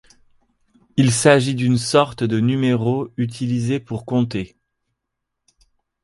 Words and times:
Il 0.97 1.11
s'agit 1.11 1.53
d'une 1.53 1.77
sorte 1.77 2.23
de 2.23 2.39
numéraux 2.39 3.11
utilisés 3.17 3.79
pour 3.79 4.03
compter. 4.03 4.55